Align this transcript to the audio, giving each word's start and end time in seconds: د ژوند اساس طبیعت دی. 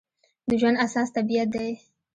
د 0.49 0.51
ژوند 0.59 0.77
اساس 0.85 1.07
طبیعت 1.17 1.47
دی. 1.55 1.69